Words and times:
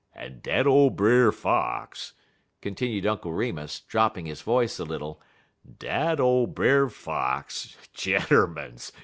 "En 0.15 0.39
dat 0.41 0.65
ole 0.65 0.89
Brer 0.89 1.31
Fox," 1.31 2.13
continued 2.59 3.05
Uncle 3.05 3.31
Remus, 3.33 3.81
dropping 3.81 4.25
his 4.25 4.41
voice 4.41 4.79
a 4.79 4.83
little, 4.83 5.21
"dat 5.77 6.19
ole 6.19 6.47
Brer 6.47 6.89
Fox, 6.89 7.77
gentermens! 7.93 8.91